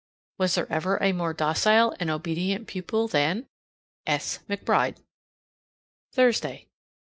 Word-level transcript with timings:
Was 0.39 0.55
there 0.55 0.65
ever 0.71 0.97
a 0.99 1.11
more 1.11 1.31
docile 1.31 1.95
and 1.99 2.09
obedient 2.09 2.65
pupil 2.67 3.07
than 3.07 3.45
S. 4.07 4.39
McBRIDE? 4.49 4.97
Thursday. 6.11 6.65